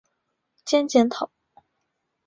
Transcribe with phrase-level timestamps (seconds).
[0.65, 1.29] 兼检讨。